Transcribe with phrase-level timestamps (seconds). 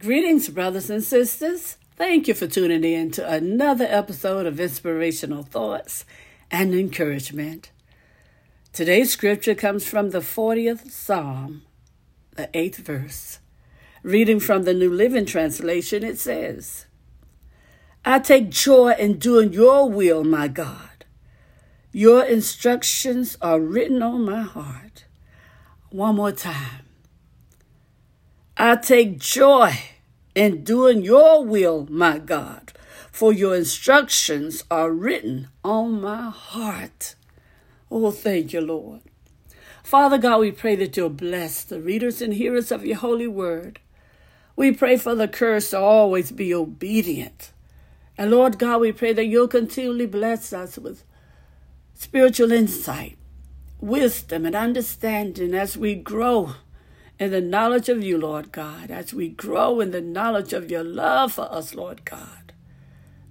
[0.00, 1.76] Greetings, brothers and sisters.
[1.94, 6.04] Thank you for tuning in to another episode of Inspirational Thoughts
[6.50, 7.70] and Encouragement.
[8.72, 11.62] Today's scripture comes from the 40th Psalm,
[12.34, 13.38] the 8th verse.
[14.02, 16.86] Reading from the New Living Translation, it says,
[18.04, 21.04] I take joy in doing your will, my God.
[21.92, 25.04] Your instructions are written on my heart.
[25.90, 26.83] One more time.
[28.56, 29.80] I take joy
[30.34, 32.72] in doing your will, my God,
[33.10, 37.16] for your instructions are written on my heart.
[37.90, 39.00] Oh, thank you, Lord.
[39.82, 43.80] Father God, we pray that you'll bless the readers and hearers of your holy word.
[44.54, 47.50] We pray for the curse to always be obedient.
[48.16, 51.02] And Lord God, we pray that you'll continually bless us with
[51.92, 53.18] spiritual insight,
[53.80, 56.54] wisdom, and understanding as we grow
[57.18, 60.84] in the knowledge of you, Lord God, as we grow in the knowledge of your
[60.84, 62.52] love for us, Lord God.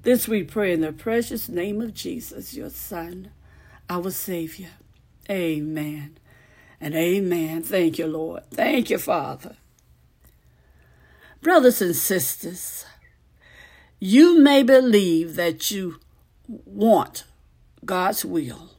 [0.04, 3.32] This we pray in the precious name of Jesus, your Son,
[3.90, 4.72] our Savior.
[5.30, 6.18] Amen
[6.82, 7.64] and amen.
[7.64, 8.44] Thank you, Lord.
[8.52, 9.56] Thank you, Father.
[11.42, 12.86] Brothers and sisters,
[14.00, 16.00] you may believe that you
[16.48, 17.24] want
[17.86, 18.72] God's will.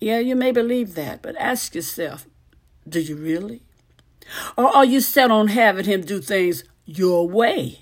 [0.00, 2.26] Yeah, you may believe that, but ask yourself
[2.88, 3.62] do you really?
[4.56, 7.80] Or are you set on having him do things your way?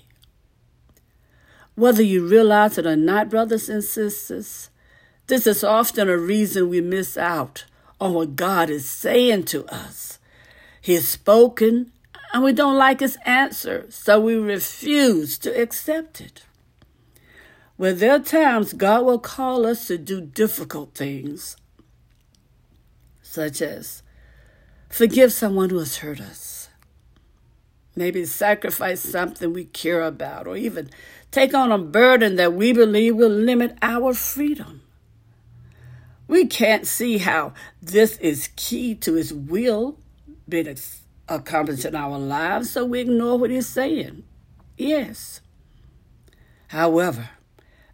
[1.75, 4.69] Whether you realize it or not, brothers and sisters,
[5.27, 7.65] this is often a reason we miss out
[7.99, 10.19] on what God is saying to us.
[10.81, 11.91] He has spoken,
[12.33, 16.43] and we don't like his answer, so we refuse to accept it.
[17.77, 21.57] Well, there are times God will call us to do difficult things,
[23.21, 24.01] such as
[24.89, 26.69] Forgive someone who has hurt us.
[27.95, 30.89] Maybe sacrifice something we care about, or even
[31.31, 34.81] take on a burden that we believe will limit our freedom.
[36.27, 39.97] We can't see how this is key to His will
[40.47, 40.77] being
[41.27, 44.23] accomplished in our lives, so we ignore what He's saying.
[44.77, 45.41] Yes.
[46.67, 47.29] However,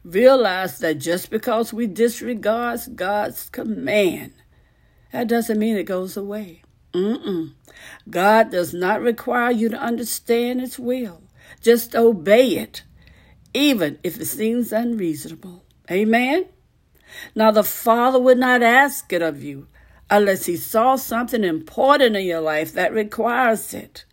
[0.03, 4.33] realize that just because we disregard God's command,
[5.11, 6.62] that doesn't mean it goes away.
[6.93, 7.53] Mm-mm.
[8.09, 11.23] God does not require you to understand His will.
[11.61, 12.83] Just obey it,
[13.53, 15.63] even if it seems unreasonable.
[15.89, 16.45] Amen?
[17.35, 19.67] Now, the Father would not ask it of you
[20.09, 24.05] unless He saw something important in your life that requires it.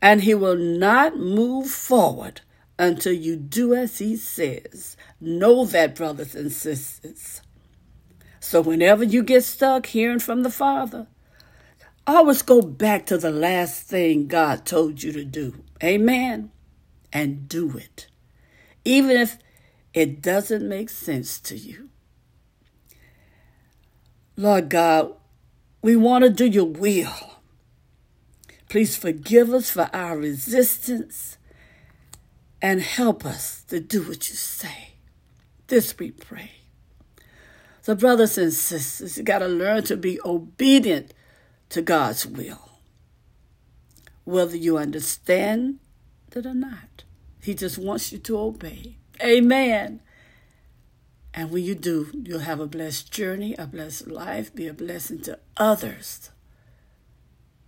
[0.00, 2.42] And He will not move forward
[2.78, 4.96] until you do as He says.
[5.20, 7.42] Know that, brothers and sisters.
[8.38, 11.08] So, whenever you get stuck hearing from the Father,
[12.06, 15.64] Always go back to the last thing God told you to do.
[15.82, 16.52] Amen.
[17.12, 18.06] And do it.
[18.84, 19.38] Even if
[19.92, 21.88] it doesn't make sense to you.
[24.36, 25.14] Lord God,
[25.82, 27.38] we want to do your will.
[28.68, 31.38] Please forgive us for our resistance
[32.60, 34.94] and help us to do what you say.
[35.68, 36.50] This we pray.
[37.82, 41.14] So, brothers and sisters, you got to learn to be obedient
[41.70, 42.70] to God's will,
[44.24, 45.78] whether you understand
[46.34, 47.04] it or not.
[47.42, 48.96] He just wants you to obey.
[49.22, 50.00] Amen.
[51.32, 55.20] And when you do, you'll have a blessed journey, a blessed life, be a blessing
[55.22, 56.30] to others,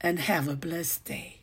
[0.00, 1.37] and have a blessed day.